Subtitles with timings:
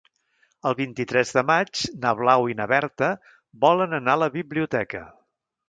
[0.69, 3.11] El vint-i-tres de maig na Blau i na Berta
[3.67, 5.07] volen anar a la biblioteca.